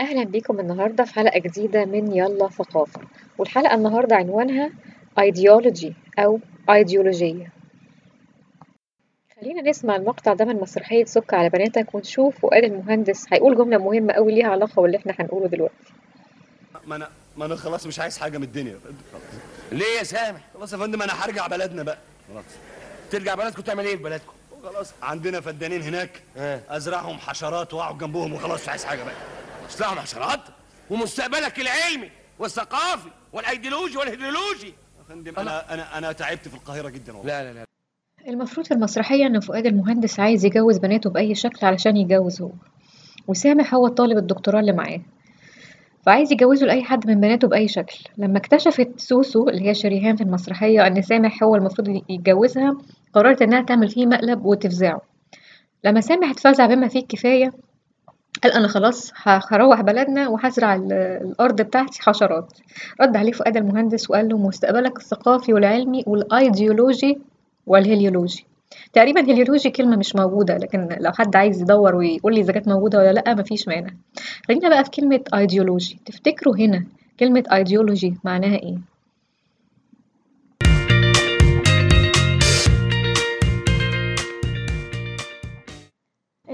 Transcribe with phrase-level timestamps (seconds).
[0.00, 3.00] أهلا بيكم النهاردة في حلقة جديدة من يلا ثقافة.
[3.38, 4.70] والحلقة النهاردة عنوانها
[5.20, 6.40] ideology أو
[6.70, 7.52] أيديولوجية
[9.40, 14.12] خلينا نسمع المقطع ده من مسرحية سك على بناتك ونشوف فؤاد المهندس هيقول جملة مهمة
[14.12, 15.74] أوي ليها علاقة باللي إحنا هنقوله دلوقتي.
[16.86, 18.78] ما أنا ما أنا خلاص مش عايز حاجة من الدنيا.
[19.12, 19.22] خلاص
[19.72, 21.98] ليه يا سامح؟ خلاص يا فندم أنا هرجع بلدنا بقى.
[22.32, 22.44] خلاص.
[23.10, 24.32] ترجع بلدكم تعمل إيه في بلدكم؟
[24.64, 26.10] خلاص عندنا فدانين هناك.
[26.36, 26.60] آه.
[26.68, 29.14] أزرعهم حشرات واقعد جنبهم وخلاص مش عايز حاجة بقى.
[29.68, 30.40] اصلحوا حشرات
[30.90, 34.66] ومستقبلك العلمي والثقافي والأيديولوجي والهيدرولوجي.
[34.98, 37.42] يا فندم أنا أنا أنا تعبت في القاهرة جدا والله.
[37.42, 37.64] لا لا لا.
[38.28, 42.50] المفروض في المسرحية إن فؤاد المهندس عايز يجوز بناته بأي شكل علشان يتجوز هو
[43.28, 45.00] وسامح هو الطالب الدكتوراه اللي معاه.
[46.06, 47.98] فعايز يجوزه لأي حد من بناته بأي شكل.
[48.18, 52.76] لما اكتشفت سوسو اللي هي شريهان في المسرحية إن سامح هو المفروض يتجوزها
[53.12, 55.02] قررت إنها تعمل فيه مقلب وتفزعه.
[55.84, 57.52] لما سامح اتفزع بما فيه الكفاية
[58.42, 62.52] قال أنا خلاص هروح بلدنا وهزرع ال- الأرض بتاعتي حشرات.
[63.00, 67.18] رد عليه فؤاد المهندس وقال له مستقبلك الثقافي والعلمي والأيديولوجي
[67.66, 68.46] والهيليولوجي.
[68.92, 72.98] تقريبا هيليولوجي كلمة مش موجودة لكن لو حد عايز يدور ويقول لي إذا كانت موجودة
[72.98, 73.90] ولا لأ مفيش مانع.
[74.48, 75.98] خلينا بقى في كلمة أيديولوجي.
[76.06, 76.84] تفتكروا هنا
[77.20, 78.76] كلمة أيديولوجي معناها إيه؟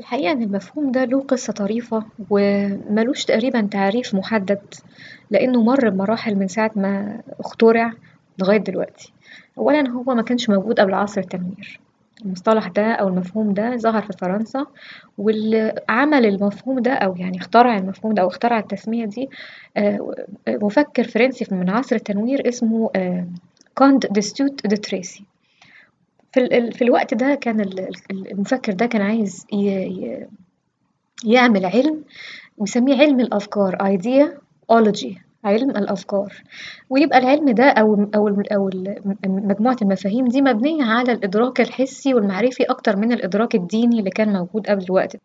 [0.00, 4.60] الحقيقة إن المفهوم ده له قصة طريفة وملوش تقريبا تعريف محدد
[5.30, 7.92] لأنه مر بمراحل من ساعة ما اخترع
[8.38, 9.12] لغاية دلوقتي.
[9.58, 11.80] أولا هو ما كانش موجود قبل عصر التنوير
[12.24, 14.66] المصطلح ده أو المفهوم ده ظهر في فرنسا
[15.18, 19.28] واللي عمل المفهوم ده أو يعني اخترع المفهوم ده أو اخترع التسمية دي
[19.76, 20.14] آه،
[20.48, 23.26] مفكر فرنسي من عصر التنوير اسمه آه،
[23.74, 25.24] كونت ديستوت دي تريسي.
[26.32, 27.80] في, في الوقت ده كان ال-
[28.10, 29.46] ال- المفكر ده كان عايز
[31.24, 32.04] يعمل علم
[32.58, 35.14] ويسميه علم الأفكار ideology
[35.44, 36.32] علم الأفكار
[36.90, 38.70] ويبقى العلم ده أو أو أو
[39.26, 44.66] مجموعة المفاهيم دي مبنية على الإدراك الحسي والمعرفي أكتر من الإدراك الديني اللي كان موجود
[44.66, 45.22] قبل الوقت ده.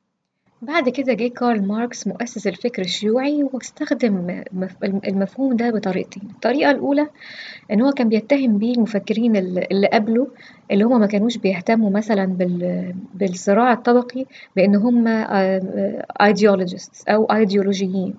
[0.65, 6.23] بعد كده جه كارل ماركس مؤسس الفكر الشيوعي واستخدم مف- المفهوم ده بطريقتين.
[6.35, 7.07] الطريقة الأولى
[7.71, 10.27] إن هو كان بيتهم بيه المفكرين اللي قبله
[10.71, 14.25] اللي هما ما كانوش بيهتموا مثلا بال بالصراع الطبقي
[14.55, 15.25] بإن هما
[16.23, 18.13] ideologists أو أيديولوجيين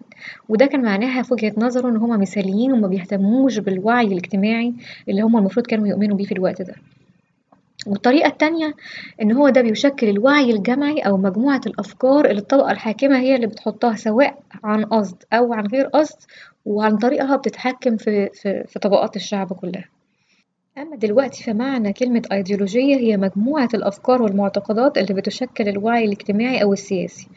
[0.49, 4.75] وده كان معناها في وجهة نظره إن هما مثاليين وما بيهتموش بالوعي الاجتماعي
[5.09, 6.75] اللي هما المفروض كانوا يؤمنوا بيه في الوقت ده.
[7.87, 8.75] والطريقة التانية
[9.23, 13.97] إن هو ده بيشكل الوعي الجمعي أو مجموعة الأفكار اللي الطبقة الحاكمة هي اللي بتحطها
[13.97, 16.19] سواء عن قصد أو عن غير قصد
[16.65, 19.85] وعن طريقها بتتحكم في, في, في طبقات الشعب كلها.
[20.79, 27.29] أما دلوقتي فمعنى كلمة أيديولوجية هي مجموعة الأفكار والمعتقدات اللي بتشكل الوعي الاجتماعي أو السياسي.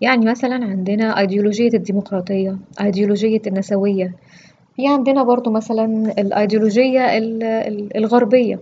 [0.00, 4.14] يعني مثلا عندنا أيديولوجية الديمقراطية أيديولوجية النسوية.
[4.76, 5.84] في عندنا برضو مثلا
[6.18, 8.60] الأيديولوجية ال- ال- الغربية.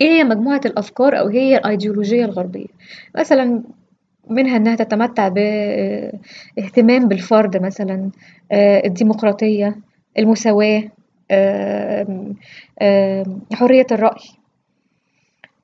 [0.00, 2.66] إيه هي مجموعة الأفكار أو هي الأيديولوجية الغربية؟
[3.18, 3.62] مثلا
[4.30, 8.10] منها إنها تتمتع باهتمام بالفرد مثلا
[8.52, 9.76] آه، الديمقراطية
[10.18, 10.82] المساواة
[11.30, 12.34] آم،
[13.52, 14.20] حرية الرأي.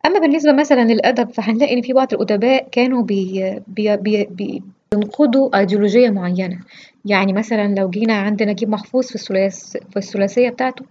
[0.06, 4.62] أما بالنسبة مثلا للأدب فهنلاقي إن في بعض الأدباء كانوا بي بي بي بي
[4.92, 6.58] بينقدوا أيديولوجية معينة.
[7.04, 9.50] يعني مثلا لو جينا عند نجيب محفوظ في
[9.90, 10.84] في الثلاثية بتاعته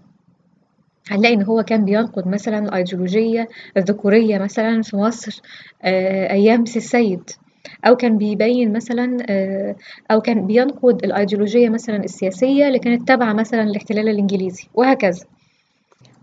[1.09, 3.47] هنلاقي إن هو كان بينقد مثلا الأيديولوجية
[3.78, 5.41] الذكورية مثلا في مصر
[5.84, 7.29] آه، أيام سي السيد.
[7.85, 9.75] أو كان بيبين مثلا آه،
[10.11, 15.26] أو كان بينقد الأيديولوجية مثلا السياسية اللي كانت تابعة مثلا للاحتلال الإنجليزي وهكذا.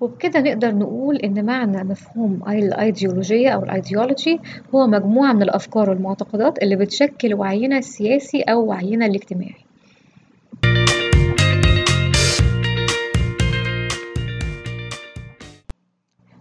[0.00, 4.40] وبكده نقدر نقول إن معنى مفهوم الأيديولوجية أو الأيديولوجي
[4.74, 9.67] هو مجموعة من الأفكار والمعتقدات اللي بتشكل وعينا السياسي أو وعينا الاجتماعي.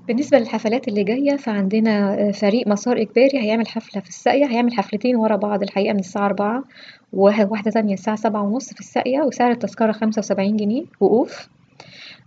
[0.07, 5.15] بالنسبة للحفلات اللي جاية فعندنا آه، فريق مسار إجباري هيعمل حفلة في الساقية هيعمل حفلتين
[5.15, 6.63] ورا بعض الحقيقة من الساعة أربعة
[7.13, 11.47] وواحدة تانية الساعة سبعة ونص في الساقية وسعر التذكرة خمسة وسبعين جنيه وقوف.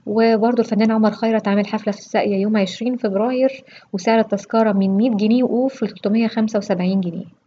[0.06, 5.11] وبرضه الفنان عمر خيرت عامل حفلة في الساقية يوم عشرين فبراير وسعر التذكرة من مية
[5.11, 7.39] جنيه وقوف لتلتمية خمسة وسبعين جنيه.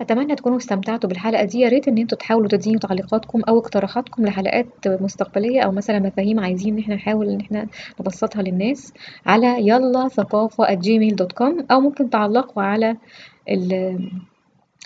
[0.00, 1.60] أتمنى تكونوا استمتعتوا بالحلقة دي.
[1.60, 6.74] يا ريت إن أنتوا تحاولوا تدينوا تعليقاتكم أو اقتراحاتكم لحلقات مستقبلية أو مثلا مفاهيم عايزين
[6.74, 7.66] إن إحنا نحاول إن إحنا
[8.00, 8.92] نبسطها للناس
[9.26, 12.96] على يلا ثقافة Gmail dot com أو ممكن تعلقوا على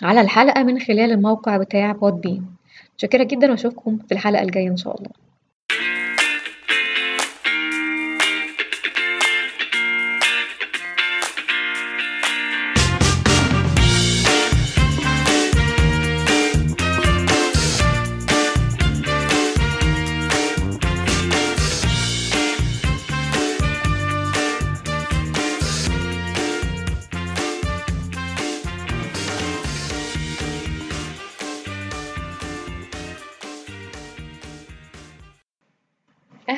[0.03, 2.45] على الحلقة من خلال الموقع بتاع Podbean
[2.93, 5.28] متشكرة جدا وأشوفكم في الحلقة الجاية إن شاء الله.